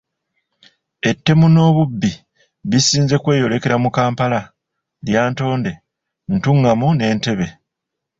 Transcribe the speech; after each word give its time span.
Ettemu 1.09 1.45
n'obubbi 1.49 2.11
bisinze 2.69 3.15
kweyolekera 3.23 3.75
mu 3.83 3.89
Kampala, 3.97 4.39
Lyantonde, 5.05 5.71
Ntungamo 6.35 6.87
ne 6.93 7.03
Entebbe. 7.13 7.47